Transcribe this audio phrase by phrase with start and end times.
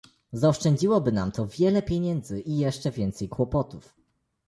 [0.31, 3.95] Zaoszczędziłoby nam to wiele pieniędzy i jeszcze więcej kłopotów